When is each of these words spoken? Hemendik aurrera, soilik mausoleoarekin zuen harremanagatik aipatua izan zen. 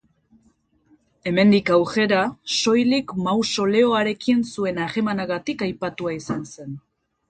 Hemendik 1.31 1.69
aurrera, 1.75 2.23
soilik 2.55 3.15
mausoleoarekin 3.29 4.45
zuen 4.57 4.85
harremanagatik 4.89 5.67
aipatua 5.71 6.21
izan 6.23 6.47
zen. 6.55 6.79